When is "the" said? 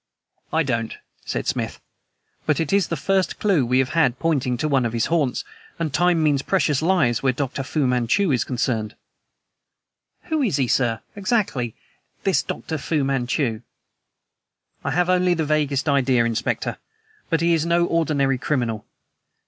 2.87-2.97, 15.35-15.45